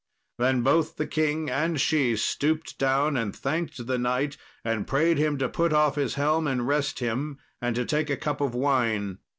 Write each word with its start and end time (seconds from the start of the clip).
Then 0.39 0.63
both 0.63 0.95
the 0.95 1.05
king 1.05 1.47
and 1.47 1.79
she 1.79 2.15
stooped 2.15 2.79
down, 2.79 3.15
and 3.15 3.35
thanked 3.35 3.85
the 3.85 3.99
knight, 3.99 4.35
and 4.65 4.87
prayed 4.87 5.19
him 5.19 5.37
to 5.37 5.47
put 5.47 5.71
off 5.73 5.93
his 5.93 6.15
helm 6.15 6.47
and 6.47 6.65
rest 6.67 6.97
him, 6.97 7.37
and 7.61 7.75
to 7.75 7.85
take 7.85 8.09
a 8.09 8.17
cup 8.17 8.41
of 8.41 8.55
wine. 8.55 9.19